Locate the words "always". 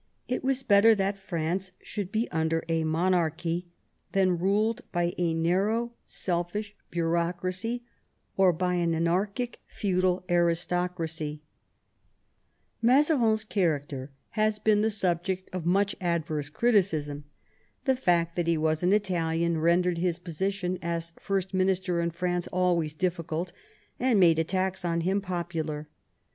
22.47-22.95